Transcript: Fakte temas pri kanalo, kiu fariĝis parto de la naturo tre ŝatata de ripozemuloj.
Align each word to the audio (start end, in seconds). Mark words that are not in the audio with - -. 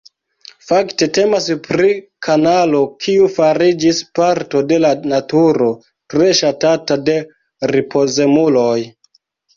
Fakte 0.67 1.07
temas 1.17 1.49
pri 1.65 1.89
kanalo, 2.27 2.79
kiu 3.05 3.27
fariĝis 3.35 3.99
parto 4.21 4.61
de 4.71 4.79
la 4.87 4.91
naturo 5.13 5.69
tre 6.15 6.31
ŝatata 6.41 6.99
de 7.11 7.19
ripozemuloj. 7.77 8.77